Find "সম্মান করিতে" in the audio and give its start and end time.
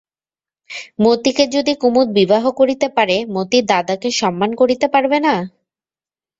4.21-4.87